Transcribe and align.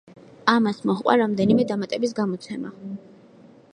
ამას 0.53 0.79
მოჰყვა 0.91 1.15
რამდენიმე 1.21 1.67
დამატების 1.73 2.17
გამოცემა. 2.21 2.73